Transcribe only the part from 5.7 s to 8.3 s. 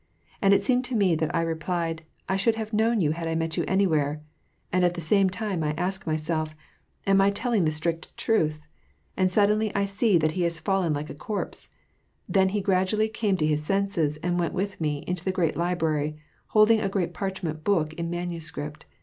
ask nivself, "Am I telling the strict